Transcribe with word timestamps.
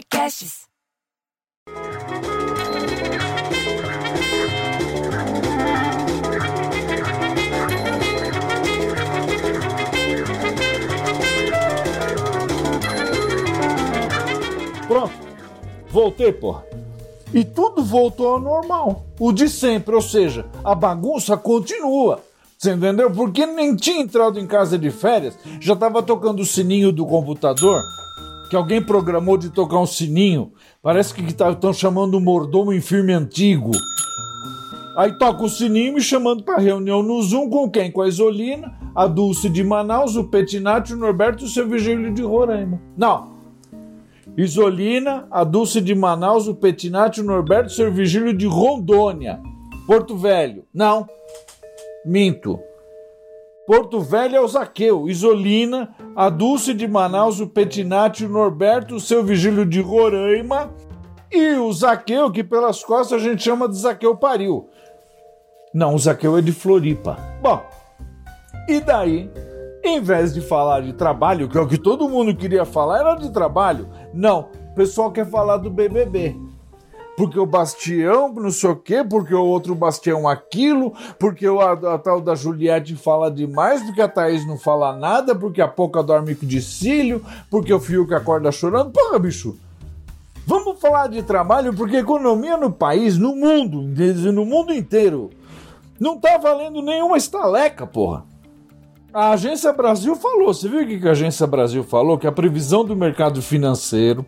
podcasts. 0.00 0.68
Pronto. 14.88 15.12
Voltei, 15.90 16.32
porra. 16.32 16.64
E 17.32 17.44
tudo 17.44 17.84
voltou 17.84 18.28
ao 18.28 18.40
normal. 18.40 19.06
O 19.18 19.32
de 19.32 19.48
sempre, 19.48 19.94
ou 19.94 20.02
seja, 20.02 20.46
a 20.64 20.74
bagunça 20.74 21.36
continua. 21.36 22.20
Você 22.58 22.72
entendeu? 22.72 23.10
Porque 23.10 23.46
nem 23.46 23.74
tinha 23.74 24.02
entrado 24.02 24.38
em 24.38 24.46
casa 24.46 24.78
de 24.78 24.90
férias, 24.90 25.38
já 25.60 25.72
estava 25.72 26.02
tocando 26.02 26.40
o 26.42 26.46
sininho 26.46 26.92
do 26.92 27.06
computador, 27.06 27.82
que 28.50 28.56
alguém 28.56 28.82
programou 28.82 29.38
de 29.38 29.48
tocar 29.48 29.78
um 29.78 29.86
sininho. 29.86 30.52
Parece 30.82 31.14
que 31.14 31.22
estão 31.22 31.72
chamando 31.72 32.16
o 32.16 32.20
mordomo 32.20 32.72
em 32.72 33.12
antigo. 33.12 33.70
Aí 34.96 35.16
toca 35.16 35.44
o 35.44 35.48
sininho 35.48 35.94
me 35.94 36.00
chamando 36.00 36.42
para 36.42 36.58
reunião 36.58 37.00
no 37.00 37.22
Zoom 37.22 37.48
com 37.48 37.70
quem? 37.70 37.92
Com 37.92 38.02
a 38.02 38.08
Isolina, 38.08 38.74
a 38.92 39.06
Dulce 39.06 39.48
de 39.48 39.62
Manaus, 39.62 40.16
o 40.16 40.24
Petinati, 40.24 40.92
o 40.92 40.96
Norberto 40.96 41.44
e 41.44 41.46
o 41.46 41.48
seu 41.48 41.68
Virgílio 41.68 42.12
de 42.12 42.22
Roraima. 42.22 42.82
Não. 42.96 43.30
Isolina, 44.36 45.28
a 45.30 45.44
Dulce 45.44 45.80
de 45.80 45.94
Manaus, 45.94 46.48
o 46.48 46.54
Petinati, 46.54 47.20
o 47.20 47.24
Norberto 47.24 47.70
e 47.70 47.72
o 47.72 47.76
seu 47.76 47.92
Virgílio 47.92 48.36
de 48.36 48.46
Rondônia. 48.46 49.40
Porto 49.86 50.16
Velho. 50.16 50.64
Não. 50.74 51.06
Minto. 52.04 52.58
Porto 53.66 54.00
Velho 54.00 54.36
é 54.36 54.40
o 54.40 54.48
Zaqueu, 54.48 55.08
Isolina, 55.08 55.94
a 56.16 56.28
Dulce 56.28 56.74
de 56.74 56.88
Manaus, 56.88 57.40
o 57.40 57.46
Petinati, 57.46 58.24
o 58.24 58.28
Norberto, 58.28 58.96
o 58.96 59.00
seu 59.00 59.22
Vigílio 59.22 59.64
de 59.64 59.80
Roraima 59.80 60.72
e 61.30 61.54
o 61.54 61.72
Zaqueu, 61.72 62.30
que 62.32 62.42
pelas 62.42 62.82
costas 62.82 63.20
a 63.20 63.24
gente 63.24 63.42
chama 63.42 63.68
de 63.68 63.76
Zaqueu 63.76 64.16
Pariu. 64.16 64.68
Não, 65.72 65.94
o 65.94 65.98
Zaqueu 65.98 66.36
é 66.36 66.42
de 66.42 66.52
Floripa. 66.52 67.16
Bom, 67.40 67.62
e 68.68 68.80
daí, 68.80 69.30
em 69.84 70.00
vez 70.00 70.34
de 70.34 70.40
falar 70.40 70.80
de 70.80 70.92
trabalho, 70.92 71.48
que 71.48 71.56
é 71.56 71.60
o 71.60 71.68
que 71.68 71.78
todo 71.78 72.08
mundo 72.08 72.34
queria 72.34 72.64
falar, 72.64 73.00
era 73.00 73.14
de 73.14 73.32
trabalho. 73.32 73.88
Não, 74.12 74.48
o 74.72 74.74
pessoal 74.74 75.12
quer 75.12 75.30
falar 75.30 75.58
do 75.58 75.70
BBB 75.70 76.49
porque 77.20 77.38
o 77.38 77.44
Bastião 77.44 78.32
não 78.32 78.50
sei 78.50 78.70
o 78.70 78.76
quê, 78.76 79.04
porque 79.04 79.34
o 79.34 79.44
outro 79.44 79.74
Bastião 79.74 80.26
aquilo, 80.26 80.94
porque 81.18 81.46
a, 81.46 81.72
a, 81.72 81.98
tal 81.98 82.18
da 82.18 82.34
Juliette 82.34 82.96
fala 82.96 83.30
demais, 83.30 83.82
porque 83.82 84.00
a 84.00 84.08
Thaís 84.08 84.46
não 84.46 84.56
fala 84.56 84.96
nada, 84.96 85.34
porque 85.34 85.60
a 85.60 85.68
Pouca 85.68 86.02
dorme 86.02 86.34
de 86.34 86.62
cílio, 86.62 87.22
porque 87.50 87.74
o 87.74 87.78
Fiuk 87.78 88.14
acorda 88.14 88.50
chorando. 88.50 88.90
Porra, 88.90 89.18
bicho! 89.18 89.58
Vamos 90.46 90.80
falar 90.80 91.08
de 91.08 91.22
trabalho, 91.22 91.74
porque 91.74 91.98
economia 91.98 92.56
no 92.56 92.72
país, 92.72 93.18
no 93.18 93.36
mundo, 93.36 93.82
no 94.32 94.46
mundo 94.46 94.72
inteiro, 94.72 95.28
não 96.00 96.18
tá 96.18 96.38
valendo 96.38 96.80
nenhuma 96.80 97.18
estaleca, 97.18 97.86
porra. 97.86 98.24
A 99.12 99.32
Agência 99.32 99.72
Brasil 99.72 100.14
falou, 100.14 100.54
você 100.54 100.68
viu 100.68 100.82
o 100.82 100.86
que 100.86 101.08
a 101.08 101.10
Agência 101.10 101.44
Brasil 101.44 101.82
falou? 101.82 102.16
Que 102.16 102.28
a 102.28 102.32
previsão 102.32 102.84
do 102.84 102.94
mercado 102.94 103.42
financeiro 103.42 104.24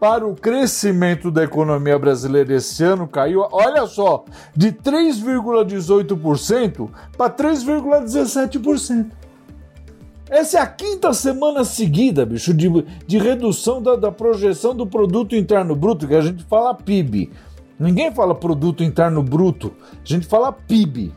para 0.00 0.26
o 0.26 0.34
crescimento 0.34 1.30
da 1.30 1.44
economia 1.44 1.98
brasileira 1.98 2.54
esse 2.54 2.82
ano 2.82 3.06
caiu, 3.06 3.46
olha 3.52 3.86
só, 3.86 4.24
de 4.56 4.72
3,18% 4.72 6.88
para 7.18 7.30
3,17%. 7.30 9.10
Essa 10.30 10.58
é 10.58 10.62
a 10.62 10.66
quinta 10.66 11.12
semana 11.12 11.62
seguida, 11.62 12.24
bicho, 12.24 12.54
de, 12.54 12.70
de 13.06 13.18
redução 13.18 13.82
da, 13.82 13.94
da 13.94 14.10
projeção 14.10 14.74
do 14.74 14.86
produto 14.86 15.36
interno 15.36 15.76
bruto, 15.76 16.08
que 16.08 16.14
a 16.14 16.22
gente 16.22 16.42
fala 16.44 16.72
PIB. 16.72 17.30
Ninguém 17.78 18.10
fala 18.10 18.34
produto 18.34 18.82
interno 18.82 19.22
bruto, 19.22 19.74
a 19.92 19.96
gente 20.02 20.26
fala 20.26 20.50
PIB. 20.50 21.12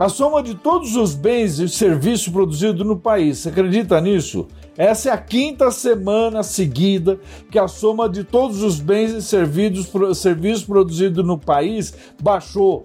A 0.00 0.08
soma 0.08 0.42
de 0.42 0.54
todos 0.54 0.96
os 0.96 1.14
bens 1.14 1.58
e 1.58 1.68
serviços 1.68 2.32
produzidos 2.32 2.86
no 2.86 2.96
país, 2.96 3.36
você 3.36 3.50
acredita 3.50 4.00
nisso? 4.00 4.48
Essa 4.74 5.10
é 5.10 5.12
a 5.12 5.18
quinta 5.18 5.70
semana 5.70 6.42
seguida 6.42 7.20
que 7.50 7.58
a 7.58 7.68
soma 7.68 8.08
de 8.08 8.24
todos 8.24 8.62
os 8.62 8.80
bens 8.80 9.10
e 9.10 9.20
serviços, 9.20 10.16
serviços 10.16 10.64
produzidos 10.64 11.22
no 11.22 11.36
país 11.36 11.92
baixou. 12.18 12.82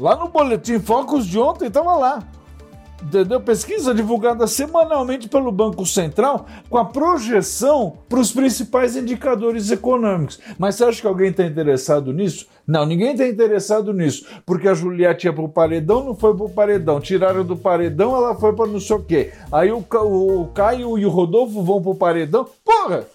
Lá 0.00 0.16
no 0.16 0.28
Boletim 0.28 0.78
Focus 0.78 1.26
de 1.26 1.38
ontem 1.38 1.66
estava 1.66 1.94
lá 1.96 2.26
entendeu? 3.04 3.40
Pesquisa 3.40 3.94
divulgada 3.94 4.46
semanalmente 4.46 5.28
pelo 5.28 5.52
Banco 5.52 5.84
Central 5.84 6.46
com 6.68 6.78
a 6.78 6.84
projeção 6.84 7.98
para 8.08 8.18
os 8.18 8.32
principais 8.32 8.96
indicadores 8.96 9.70
econômicos. 9.70 10.40
Mas 10.58 10.74
você 10.74 10.84
acha 10.84 11.00
que 11.00 11.06
alguém 11.06 11.30
está 11.30 11.44
interessado 11.44 12.12
nisso? 12.12 12.46
Não, 12.66 12.86
ninguém 12.86 13.12
está 13.12 13.26
interessado 13.26 13.92
nisso, 13.92 14.26
porque 14.46 14.66
a 14.66 14.74
Juliette 14.74 15.26
ia 15.26 15.32
para 15.32 15.44
o 15.44 15.48
paredão, 15.48 16.02
não 16.02 16.14
foi 16.14 16.34
para 16.34 16.46
o 16.46 16.50
paredão. 16.50 16.98
Tiraram 16.98 17.44
do 17.44 17.56
paredão, 17.56 18.16
ela 18.16 18.34
foi 18.34 18.54
para 18.54 18.66
não 18.66 18.80
sei 18.80 18.96
o 18.96 19.02
quê. 19.02 19.32
Aí 19.52 19.70
o, 19.70 19.78
o 19.78 20.48
Caio 20.54 20.98
e 20.98 21.04
o 21.04 21.10
Rodolfo 21.10 21.62
vão 21.62 21.82
para 21.82 21.90
o 21.90 21.96
paredão. 21.96 22.48
Porra! 22.64 23.06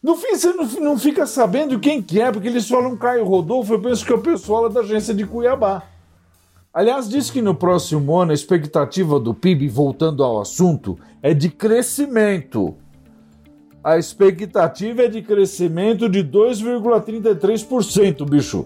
No 0.00 0.14
fim, 0.16 0.36
você 0.36 0.52
não, 0.52 0.64
não 0.64 0.98
fica 0.98 1.26
sabendo 1.26 1.78
quem 1.80 2.00
que 2.00 2.20
é, 2.20 2.30
porque 2.30 2.46
eles 2.46 2.68
falam 2.68 2.96
Caio 2.96 3.24
Rodolfo, 3.24 3.74
eu 3.74 3.80
penso 3.80 4.06
que 4.06 4.12
é 4.12 4.14
o 4.14 4.20
pessoal 4.20 4.68
da 4.68 4.80
agência 4.80 5.12
de 5.12 5.26
Cuiabá. 5.26 5.82
Aliás, 6.78 7.08
diz 7.08 7.28
que 7.28 7.42
no 7.42 7.56
próximo 7.56 8.16
ano 8.16 8.30
a 8.30 8.34
expectativa 8.34 9.18
do 9.18 9.34
PIB, 9.34 9.68
voltando 9.68 10.22
ao 10.22 10.40
assunto, 10.40 10.96
é 11.20 11.34
de 11.34 11.48
crescimento. 11.48 12.76
A 13.82 13.98
expectativa 13.98 15.02
é 15.02 15.08
de 15.08 15.20
crescimento 15.20 16.08
de 16.08 16.22
2,33%, 16.22 18.24
bicho. 18.30 18.64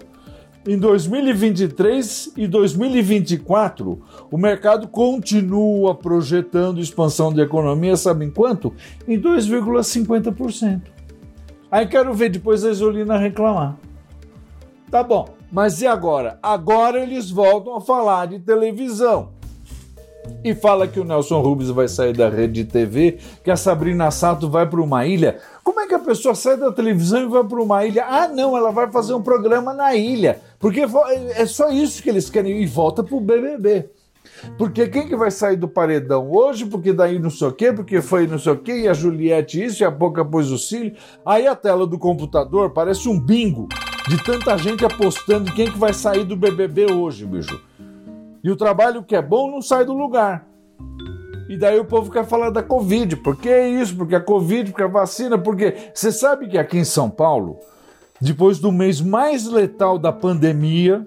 Em 0.68 0.76
2023 0.76 2.34
e 2.36 2.46
2024, 2.46 4.02
o 4.30 4.36
mercado 4.36 4.88
continua 4.88 5.94
projetando 5.94 6.82
expansão 6.82 7.32
da 7.32 7.42
economia, 7.42 7.96
sabe 7.96 8.26
em 8.26 8.30
quanto? 8.30 8.74
Em 9.08 9.18
2,50%. 9.18 10.82
Aí 11.70 11.86
quero 11.86 12.12
ver 12.12 12.28
depois 12.28 12.62
a 12.62 12.72
Isolina 12.72 13.16
reclamar. 13.16 13.78
Tá 14.90 15.02
bom, 15.02 15.34
mas 15.52 15.82
e 15.82 15.86
agora? 15.86 16.38
Agora 16.42 16.98
eles 16.98 17.30
voltam 17.30 17.76
a 17.76 17.80
falar 17.80 18.26
de 18.26 18.38
televisão. 18.38 19.34
E 20.42 20.54
fala 20.54 20.88
que 20.88 20.98
o 20.98 21.04
Nelson 21.04 21.40
Rubens 21.40 21.68
vai 21.68 21.86
sair 21.88 22.16
da 22.16 22.28
rede 22.30 22.64
de 22.64 22.70
TV, 22.70 23.18
que 23.44 23.50
a 23.50 23.56
Sabrina 23.56 24.10
Sato 24.10 24.48
vai 24.48 24.66
para 24.66 24.80
uma 24.80 25.04
ilha. 25.04 25.38
Como 25.62 25.78
é 25.80 25.86
que 25.86 25.94
a 25.94 25.98
pessoa 25.98 26.34
sai 26.34 26.56
da 26.56 26.72
televisão 26.72 27.22
e 27.22 27.26
vai 27.26 27.44
para 27.44 27.60
uma 27.60 27.84
ilha? 27.84 28.06
Ah, 28.08 28.28
não, 28.28 28.56
ela 28.56 28.70
vai 28.70 28.90
fazer 28.90 29.12
um 29.12 29.22
programa 29.22 29.74
na 29.74 29.94
ilha. 29.94 30.40
Porque 30.58 30.86
é 31.36 31.46
só 31.46 31.70
isso 31.70 32.02
que 32.02 32.08
eles 32.08 32.30
querem 32.30 32.62
e 32.62 32.66
volta 32.66 33.02
para 33.02 33.16
o 33.16 33.20
BBB. 33.20 33.90
Porque 34.56 34.88
quem 34.88 35.06
que 35.06 35.16
vai 35.16 35.30
sair 35.30 35.56
do 35.56 35.68
paredão 35.68 36.32
hoje? 36.32 36.64
Porque 36.64 36.92
daí 36.92 37.18
não 37.18 37.30
sei 37.30 37.48
o 37.48 37.52
quê, 37.52 37.72
porque 37.72 38.00
foi 38.00 38.26
não 38.26 38.38
sei 38.38 38.52
o 38.52 38.58
quê, 38.58 38.80
e 38.80 38.88
a 38.88 38.94
Juliette 38.94 39.62
isso, 39.62 39.82
e 39.82 39.86
a 39.86 39.90
boca 39.90 40.24
pôs 40.24 40.50
o 40.50 40.58
cílio. 40.58 40.94
Aí 41.26 41.46
a 41.46 41.54
tela 41.54 41.86
do 41.86 41.98
computador 41.98 42.70
parece 42.70 43.08
um 43.08 43.20
bingo 43.20 43.68
de 44.08 44.22
tanta 44.22 44.56
gente 44.56 44.84
apostando 44.84 45.52
quem 45.52 45.70
que 45.70 45.78
vai 45.78 45.92
sair 45.92 46.24
do 46.24 46.36
BBB 46.36 46.92
hoje, 46.92 47.24
bicho. 47.24 47.60
E 48.42 48.50
o 48.50 48.56
trabalho 48.56 49.02
que 49.02 49.14
é 49.14 49.22
bom 49.22 49.50
não 49.50 49.62
sai 49.62 49.84
do 49.84 49.92
lugar. 49.92 50.46
E 51.48 51.56
daí 51.56 51.78
o 51.78 51.84
povo 51.84 52.10
quer 52.10 52.24
falar 52.24 52.50
da 52.50 52.62
Covid. 52.62 53.16
Por 53.16 53.36
que 53.36 53.54
isso? 53.68 53.96
Porque 53.96 54.14
a 54.14 54.20
Covid, 54.20 54.70
porque 54.70 54.82
a 54.82 54.88
vacina, 54.88 55.38
porque. 55.38 55.90
Você 55.94 56.10
sabe 56.10 56.48
que 56.48 56.58
aqui 56.58 56.78
em 56.78 56.84
São 56.84 57.10
Paulo, 57.10 57.58
depois 58.20 58.58
do 58.58 58.72
mês 58.72 59.00
mais 59.00 59.46
letal 59.46 59.98
da 59.98 60.12
pandemia, 60.12 61.06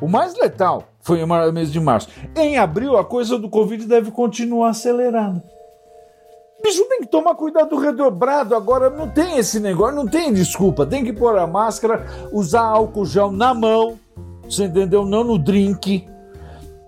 o 0.00 0.06
mais 0.06 0.36
letal 0.36 0.88
foi 1.00 1.22
o 1.22 1.52
mês 1.52 1.72
de 1.72 1.80
março. 1.80 2.08
Em 2.36 2.58
abril, 2.58 2.96
a 2.96 3.04
coisa 3.04 3.38
do 3.38 3.48
Covid 3.48 3.86
deve 3.86 4.10
continuar 4.10 4.70
acelerada. 4.70 5.42
Bicho, 6.70 6.84
tem 6.84 7.00
que 7.00 7.08
tomar 7.08 7.34
cuidado 7.34 7.76
redobrado. 7.76 8.54
Agora 8.54 8.88
não 8.88 9.08
tem 9.08 9.38
esse 9.38 9.58
negócio, 9.58 9.96
não 9.96 10.06
tem 10.06 10.32
desculpa. 10.32 10.86
Tem 10.86 11.04
que 11.04 11.12
pôr 11.12 11.36
a 11.36 11.44
máscara, 11.44 12.06
usar 12.32 12.62
álcool 12.62 13.04
gel 13.04 13.32
na 13.32 13.52
mão, 13.52 13.98
você 14.44 14.66
entendeu? 14.66 15.04
Não 15.04 15.24
no 15.24 15.36
drink. 15.36 16.06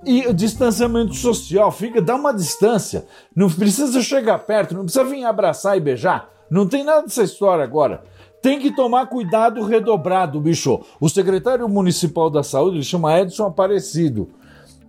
E 0.07 0.33
distanciamento 0.33 1.15
social, 1.15 1.73
fica, 1.73 2.01
dá 2.01 2.15
uma 2.15 2.33
distância. 2.33 3.05
Não 3.35 3.51
precisa 3.51 4.01
chegar 4.03 4.39
perto, 4.39 4.73
não 4.73 4.85
precisa 4.85 5.05
vir 5.05 5.25
abraçar 5.25 5.77
e 5.77 5.81
beijar. 5.81 6.29
Não 6.49 6.65
tem 6.65 6.85
nada 6.85 7.03
dessa 7.03 7.25
história 7.25 7.65
agora. 7.65 8.05
Tem 8.41 8.61
que 8.61 8.71
tomar 8.71 9.07
cuidado 9.07 9.65
redobrado, 9.65 10.41
bicho. 10.41 10.81
O 11.01 11.09
secretário 11.09 11.69
municipal 11.69 12.31
da 12.31 12.45
saúde, 12.45 12.77
ele 12.77 12.85
chama 12.85 13.19
Edson 13.19 13.47
Aparecido. 13.47 14.31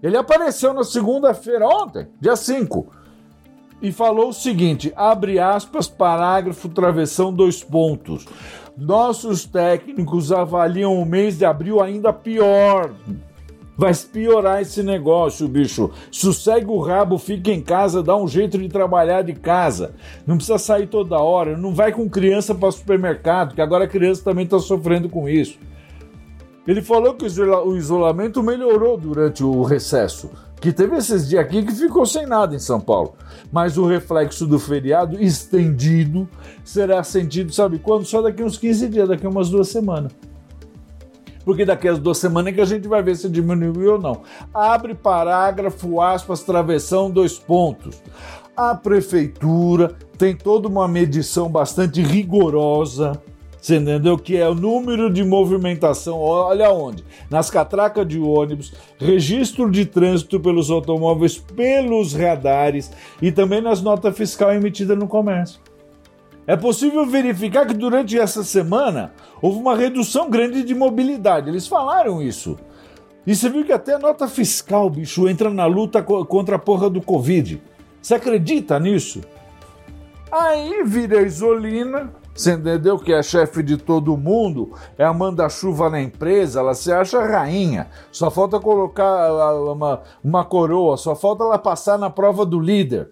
Ele 0.04 0.18
apareceu 0.18 0.72
na 0.72 0.84
segunda-feira, 0.84 1.68
ontem, 1.68 2.08
dia 2.22 2.36
5 2.36 3.02
e 3.84 3.92
falou 3.92 4.30
o 4.30 4.34
seguinte: 4.34 4.94
abre 4.96 5.38
aspas, 5.38 5.88
parágrafo, 5.88 6.70
travessão, 6.70 7.34
dois 7.34 7.62
pontos. 7.62 8.26
Nossos 8.76 9.46
técnicos 9.46 10.32
avaliam 10.32 11.00
o 11.00 11.06
mês 11.06 11.38
de 11.38 11.46
abril 11.46 11.82
ainda 11.82 12.12
pior. 12.12 12.92
Vai 13.76 13.92
piorar 13.96 14.62
esse 14.62 14.82
negócio, 14.84 15.48
bicho. 15.48 15.92
Sossega 16.12 16.72
o 16.72 16.80
rabo, 16.80 17.18
fica 17.18 17.52
em 17.52 17.60
casa, 17.60 18.04
dá 18.04 18.16
um 18.16 18.28
jeito 18.28 18.58
de 18.58 18.70
trabalhar 18.70 19.24
de 19.24 19.34
casa. 19.34 19.94
Não 20.26 20.38
precisa 20.38 20.60
sair 20.60 20.88
toda 20.88 21.20
hora. 21.20 21.58
Não 21.58 21.74
vai 21.74 21.92
com 21.92 22.08
criança 22.10 22.54
para 22.54 22.72
supermercado, 22.72 23.56
que 23.56 23.62
agora 23.62 23.86
a 23.86 23.88
criança 23.88 24.24
também 24.24 24.46
está 24.46 24.60
sofrendo 24.60 25.10
com 25.10 25.28
isso. 25.28 25.58
Ele 26.68 26.82
falou 26.82 27.16
que 27.16 27.26
o 27.26 27.76
isolamento 27.76 28.42
melhorou 28.42 28.96
durante 28.96 29.44
o 29.44 29.64
recesso, 29.64 30.30
que 30.64 30.72
teve 30.72 30.96
esses 30.96 31.28
dias 31.28 31.44
aqui 31.44 31.62
que 31.62 31.74
ficou 31.74 32.06
sem 32.06 32.26
nada 32.26 32.56
em 32.56 32.60
São 32.60 32.80
Paulo. 32.80 33.16
Mas 33.52 33.78
o 33.78 33.86
reflexo 33.86 34.48
do 34.48 34.58
feriado 34.58 35.22
estendido 35.22 36.26
será 36.64 37.04
sentido, 37.04 37.54
sabe 37.54 37.80
quando? 37.80 38.06
Só 38.06 38.22
daqui 38.22 38.42
uns 38.42 38.58
15 38.58 38.88
dias, 38.88 39.10
daqui 39.10 39.28
umas 39.28 39.50
duas 39.50 39.68
semanas 39.68 40.14
porque 41.44 41.66
daqui 41.66 41.90
a 41.90 41.94
duas 41.96 42.18
semanas 42.18 42.54
é 42.54 42.56
que 42.56 42.62
a 42.62 42.66
gente 42.66 42.88
vai 42.88 43.04
ver 43.04 43.18
se 43.18 43.28
diminuiu 43.28 43.96
ou 43.96 44.00
não. 44.00 44.22
Abre 44.54 44.96
parágrafo, 44.96 46.00
aspas, 46.00 46.42
travessão, 46.42 47.12
dois 47.12 47.38
pontos. 47.38 48.02
A 48.56 48.74
prefeitura 48.74 49.94
tem 50.18 50.34
toda 50.34 50.70
uma 50.70 50.88
medição 50.88 51.50
bastante 51.50 52.02
rigorosa. 52.02 53.22
Você 53.64 53.78
entendeu? 53.78 54.18
Que 54.18 54.36
é 54.36 54.50
o 54.50 54.54
número 54.54 55.10
de 55.10 55.24
movimentação, 55.24 56.20
olha 56.20 56.70
onde? 56.70 57.02
Nas 57.30 57.50
catracas 57.50 58.06
de 58.06 58.20
ônibus, 58.20 58.74
registro 59.00 59.72
de 59.72 59.86
trânsito 59.86 60.38
pelos 60.38 60.70
automóveis, 60.70 61.38
pelos 61.38 62.14
radares 62.14 62.92
e 63.22 63.32
também 63.32 63.62
nas 63.62 63.82
notas 63.82 64.18
fiscais 64.18 64.58
emitidas 64.58 64.98
no 64.98 65.08
comércio. 65.08 65.62
É 66.46 66.58
possível 66.58 67.06
verificar 67.06 67.66
que 67.66 67.74
durante 67.74 68.20
essa 68.20 68.44
semana 68.44 69.14
houve 69.42 69.60
uma 69.60 69.78
redução 69.78 70.30
grande 70.30 70.62
de 70.66 70.76
mobilidade. 70.76 71.48
Eles 71.48 71.66
falaram 71.66 72.22
isso. 72.22 72.58
E 73.26 73.34
você 73.34 73.48
viu 73.48 73.64
que 73.64 73.72
até 73.72 73.94
a 73.94 74.00
nota 74.00 74.28
fiscal, 74.28 74.90
bicho, 74.90 75.30
entra 75.30 75.50
na 75.50 75.66
luta 75.66 76.04
contra 76.04 76.58
a 76.58 76.60
porra 76.60 76.90
do 76.90 77.02
Covid. 77.02 77.62
Você 78.02 78.16
acredita 78.16 78.78
nisso? 78.78 79.22
Aí 80.30 80.84
vira 80.84 81.22
Isolina, 81.22 82.12
você 82.34 82.54
entendeu 82.54 82.98
que 82.98 83.14
é 83.14 83.22
chefe 83.22 83.62
de 83.62 83.78
todo 83.78 84.18
mundo, 84.18 84.74
é 84.98 85.04
a 85.04 85.14
manda-chuva 85.14 85.90
na 85.90 86.02
empresa, 86.02 86.60
ela 86.60 86.74
se 86.74 86.92
acha 86.92 87.24
rainha. 87.24 87.88
Só 88.12 88.32
falta 88.32 88.60
colocar 88.60 89.32
uma, 89.72 90.02
uma 90.24 90.44
coroa, 90.44 90.98
só 90.98 91.16
falta 91.16 91.44
ela 91.44 91.60
passar 91.60 91.98
na 91.98 92.10
prova 92.10 92.46
do 92.46 92.60
líder 92.60 93.12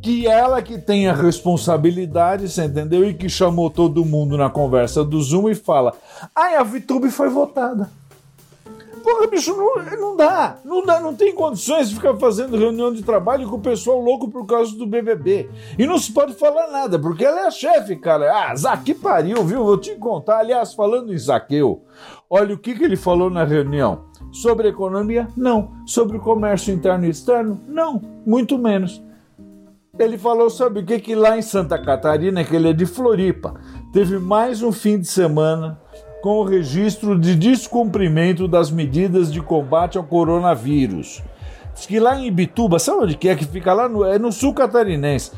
que 0.00 0.26
ela 0.26 0.60
que 0.62 0.78
tem 0.78 1.08
a 1.08 1.14
responsabilidade, 1.14 2.48
você 2.48 2.64
entendeu? 2.64 3.08
E 3.08 3.14
que 3.14 3.28
chamou 3.28 3.70
todo 3.70 4.04
mundo 4.04 4.36
na 4.36 4.50
conversa 4.50 5.04
do 5.04 5.20
Zoom 5.22 5.48
e 5.48 5.54
fala: 5.54 5.94
ai, 6.34 6.56
a 6.56 6.62
VTube 6.62 7.10
foi 7.10 7.28
votada. 7.28 7.90
Porra, 9.06 9.28
bicho, 9.28 9.56
não, 9.56 9.76
não 9.96 10.16
dá, 10.16 10.56
não 10.64 10.84
dá, 10.84 10.98
não 10.98 11.14
tem 11.14 11.32
condições 11.32 11.88
de 11.88 11.94
ficar 11.94 12.16
fazendo 12.16 12.56
reunião 12.56 12.92
de 12.92 13.04
trabalho 13.04 13.48
com 13.48 13.54
o 13.54 13.60
pessoal 13.60 14.00
louco 14.00 14.28
por 14.28 14.44
causa 14.46 14.76
do 14.76 14.84
BBB. 14.84 15.48
E 15.78 15.86
não 15.86 15.96
se 15.96 16.12
pode 16.12 16.34
falar 16.34 16.72
nada, 16.72 16.98
porque 16.98 17.24
ela 17.24 17.42
é 17.42 17.46
a 17.46 17.50
chefe, 17.52 17.94
cara. 17.94 18.34
Ah, 18.34 18.56
Zaque 18.56 18.94
pariu, 18.94 19.44
viu? 19.44 19.62
Vou 19.62 19.78
te 19.78 19.94
contar. 19.94 20.40
Aliás, 20.40 20.74
falando 20.74 21.14
em 21.14 21.18
Zaqueu, 21.18 21.84
olha 22.28 22.56
o 22.56 22.58
que, 22.58 22.74
que 22.74 22.82
ele 22.82 22.96
falou 22.96 23.30
na 23.30 23.44
reunião. 23.44 24.06
Sobre 24.32 24.66
economia? 24.66 25.28
Não. 25.36 25.70
Sobre 25.86 26.18
comércio 26.18 26.74
interno 26.74 27.06
e 27.06 27.10
externo? 27.10 27.60
Não, 27.68 28.02
muito 28.26 28.58
menos. 28.58 29.00
Ele 29.96 30.18
falou, 30.18 30.50
sabe 30.50 30.80
o 30.80 30.84
que? 30.84 30.98
Que 30.98 31.14
lá 31.14 31.38
em 31.38 31.42
Santa 31.42 31.78
Catarina, 31.78 32.42
que 32.42 32.56
ele 32.56 32.70
é 32.70 32.72
de 32.72 32.84
Floripa, 32.84 33.54
teve 33.92 34.18
mais 34.18 34.64
um 34.64 34.72
fim 34.72 34.98
de 34.98 35.06
semana 35.06 35.80
com 36.26 36.38
o 36.38 36.42
registro 36.42 37.16
de 37.16 37.36
descumprimento 37.36 38.48
das 38.48 38.68
medidas 38.68 39.32
de 39.32 39.40
combate 39.40 39.96
ao 39.96 40.02
coronavírus. 40.02 41.22
Diz 41.72 41.86
que 41.86 42.00
lá 42.00 42.18
em 42.18 42.26
Ibituba, 42.26 42.80
sabe 42.80 43.04
onde 43.04 43.16
que 43.16 43.28
é? 43.28 43.36
Que 43.36 43.44
fica 43.44 43.72
lá 43.72 43.88
no, 43.88 44.04
é 44.04 44.18
no 44.18 44.32
sul 44.32 44.52
catarinense. 44.52 45.30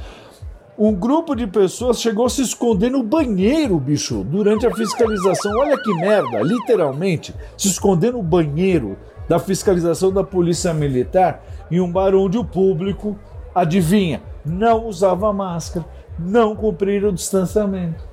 Um 0.79 0.95
grupo 0.95 1.35
de 1.35 1.47
pessoas 1.47 2.01
chegou 2.01 2.25
a 2.25 2.31
se 2.31 2.41
esconder 2.41 2.91
no 2.91 3.03
banheiro, 3.03 3.79
bicho, 3.79 4.25
durante 4.25 4.67
a 4.67 4.75
fiscalização. 4.75 5.59
Olha 5.59 5.77
que 5.77 5.93
merda, 5.93 6.41
literalmente, 6.41 7.35
se 7.55 7.69
esconder 7.69 8.15
no 8.15 8.23
banheiro 8.23 8.97
da 9.29 9.39
fiscalização 9.39 10.11
da 10.11 10.25
Polícia 10.25 10.73
Militar 10.73 11.45
em 11.71 11.81
um 11.81 11.93
bar 11.93 12.15
onde 12.15 12.39
o 12.39 12.45
público, 12.47 13.15
adivinha, 13.55 14.23
não 14.43 14.87
usava 14.87 15.35
máscara, 15.35 15.85
não 16.19 16.57
cumpriram 16.57 17.11
o 17.11 17.13
distanciamento. 17.13 18.08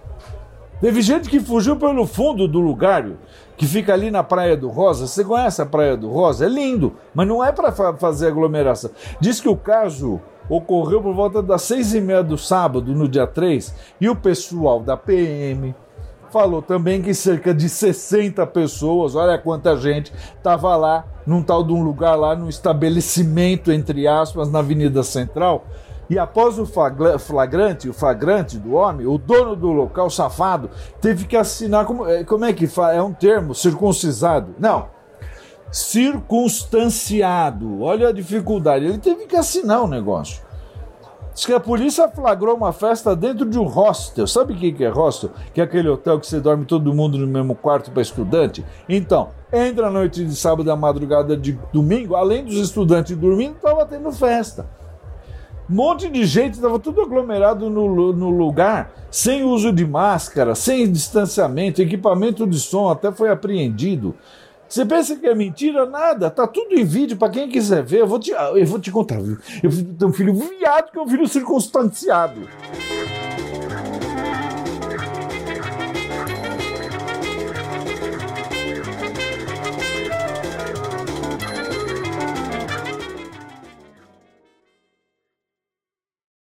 Teve 0.82 1.02
gente 1.02 1.30
que 1.30 1.40
fugiu 1.40 1.78
pelo 1.78 2.06
fundo 2.06 2.48
do 2.48 2.60
lugar, 2.60 3.08
que 3.56 3.66
fica 3.66 3.94
ali 3.94 4.12
na 4.12 4.24
Praia 4.24 4.58
do 4.58 4.70
Rosa. 4.70 5.08
Você 5.08 5.24
conhece 5.24 5.62
a 5.62 5.66
Praia 5.66 5.96
do 5.96 6.10
Rosa? 6.10 6.46
É 6.46 6.50
lindo, 6.50 6.94
mas 7.14 7.28
não 7.28 7.44
é 7.44 7.52
para 7.52 7.72
fazer 7.72 8.28
aglomeração. 8.28 8.92
Diz 9.20 9.40
que 9.40 9.48
o 9.48 9.56
caso 9.56 10.20
ocorreu 10.50 11.02
por 11.02 11.14
volta 11.14 11.42
das 11.42 11.62
seis 11.64 11.94
e 11.94 12.02
meia 12.02 12.22
do 12.22 12.38
sábado, 12.38 12.94
no 12.94 13.08
dia 13.08 13.26
3, 13.26 13.74
e 14.00 14.10
o 14.10 14.16
pessoal 14.16 14.80
da 14.80 14.96
PM 14.96 15.74
falou 16.30 16.62
também 16.62 17.02
que 17.02 17.14
cerca 17.14 17.54
de 17.54 17.70
60 17.70 18.46
pessoas, 18.48 19.16
olha 19.16 19.38
quanta 19.38 19.78
gente, 19.78 20.12
estava 20.36 20.76
lá 20.76 21.06
num 21.26 21.42
tal 21.42 21.64
de 21.64 21.72
um 21.72 21.82
lugar 21.82 22.16
lá, 22.16 22.36
num 22.36 22.50
estabelecimento, 22.50 23.72
entre 23.72 24.06
aspas, 24.06 24.52
na 24.52 24.60
Avenida 24.60 25.02
Central, 25.02 25.64
e 26.10 26.18
após 26.20 26.60
o 26.60 26.66
flagrante, 26.66 27.88
o 27.90 27.94
flagrante 27.94 28.58
do 28.58 28.76
homem, 28.76 29.08
o 29.08 29.18
dono 29.18 29.56
do 29.56 29.72
local, 29.72 30.10
safado, 30.10 30.70
teve 31.02 31.26
que 31.26 31.36
assinar 31.36 31.86
como, 31.86 32.08
é, 32.08 32.24
como 32.24 32.46
é 32.46 32.54
que 32.54 32.68
fala? 32.68 32.94
É 32.94 33.02
um 33.02 33.14
termo 33.14 33.56
circuncisado? 33.56 34.54
Não. 34.60 34.94
Circunstanciado. 35.72 37.82
Olha 37.82 38.10
a 38.10 38.12
dificuldade. 38.12 38.86
Ele 38.86 39.00
teve 39.00 39.26
que 39.26 39.36
assinar 39.36 39.82
o 39.82 39.88
negócio. 39.88 40.46
Diz 41.34 41.46
que 41.46 41.52
a 41.52 41.60
polícia 41.60 42.08
flagrou 42.08 42.56
uma 42.56 42.72
festa 42.72 43.14
dentro 43.14 43.50
de 43.50 43.60
um 43.60 43.66
hostel. 43.66 44.26
Sabe 44.26 44.54
o 44.54 44.56
que 44.56 44.86
é 44.86 44.90
hostel? 44.90 45.32
Que 45.54 45.60
é 45.60 45.66
aquele 45.66 45.90
hotel 45.90 46.18
que 46.18 46.28
você 46.28 46.40
dorme 46.40 46.64
todo 46.64 46.94
mundo 46.94 47.18
no 47.18 47.28
mesmo 47.28 47.54
quarto 47.56 47.92
para 47.92 48.02
estudante? 48.02 48.64
Então, 48.88 49.32
entre 49.52 49.84
a 49.84 49.90
noite 49.90 50.24
de 50.24 50.34
sábado 50.34 50.70
e 50.70 50.72
a 50.72 50.78
madrugada 50.78 51.36
de 51.36 51.60
domingo, 51.74 52.16
além 52.16 52.46
dos 52.46 52.56
estudantes 52.56 53.18
dormindo, 53.18 53.58
estava 53.58 53.86
tendo 53.86 54.14
festa. 54.14 54.66
Um 55.68 55.76
monte 55.76 56.08
de 56.10 56.26
gente, 56.26 56.56
estava 56.56 56.78
tudo 56.78 57.02
aglomerado 57.02 57.70
no, 57.72 58.14
no 58.14 58.30
lugar, 58.30 58.94
sem 59.10 59.44
uso 59.44 59.74
de 59.74 59.86
máscara, 59.86 60.54
sem 60.54 60.92
distanciamento, 60.92 61.82
equipamento 61.82 62.46
de 62.46 62.60
som 62.60 62.90
até 62.90 63.12
foi 63.12 63.30
apreendido. 63.30 64.16
Você 64.68 64.86
pensa 64.86 65.16
que 65.16 65.26
é 65.26 65.34
mentira? 65.34 65.86
Nada, 65.86 66.30
tá 66.30 66.46
tudo 66.46 66.76
em 66.76 66.84
vídeo 66.84 67.18
para 67.18 67.32
quem 67.32 67.50
quiser 67.50 67.84
ver. 67.84 68.02
Eu 68.02 68.08
vou 68.08 68.20
te, 68.20 68.32
eu 68.32 68.66
vou 68.66 68.80
te 68.80 68.92
contar? 68.92 69.18
Eu 69.20 69.72
tenho 69.98 70.10
um 70.10 70.14
filho 70.14 70.34
viado 70.34 70.92
que 70.92 71.00
é 71.00 71.02
um 71.02 71.08
filho 71.08 71.28
circunstanciado. 71.28 72.42